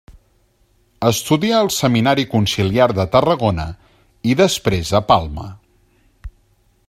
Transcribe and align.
Estudià 1.09 1.59
al 1.65 1.69
Seminari 1.75 2.25
Conciliar 2.31 2.87
de 3.01 3.05
Tarragona 3.17 3.67
i 4.31 4.37
després 4.41 4.95
a 5.01 5.07
Palma. 5.13 5.51